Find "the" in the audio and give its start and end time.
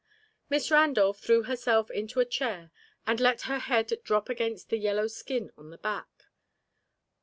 4.71-4.77, 5.69-5.77